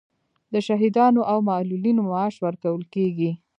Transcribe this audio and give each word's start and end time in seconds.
د 0.53 0.55
شهیدانو 0.67 1.21
او 1.31 1.37
معلولینو 1.49 2.01
معاش 2.09 2.35
ورکول 2.45 2.81
کیږي 2.93 3.31